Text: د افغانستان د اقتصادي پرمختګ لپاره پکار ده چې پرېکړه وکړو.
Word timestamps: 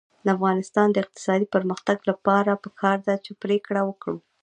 د 0.25 0.27
افغانستان 0.37 0.87
د 0.91 0.97
اقتصادي 1.03 1.47
پرمختګ 1.55 1.97
لپاره 2.09 2.61
پکار 2.63 2.97
ده 3.07 3.15
چې 3.25 3.31
پرېکړه 3.43 3.81
وکړو. 3.85 4.17